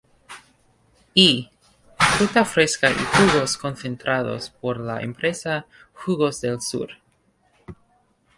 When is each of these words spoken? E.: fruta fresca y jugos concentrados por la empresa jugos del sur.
E.: 1.13 1.51
fruta 2.17 2.43
fresca 2.43 2.89
y 2.89 2.93
jugos 2.95 3.55
concentrados 3.55 4.49
por 4.49 4.79
la 4.79 5.01
empresa 5.03 5.67
jugos 5.93 6.41
del 6.41 6.59
sur. 6.59 6.89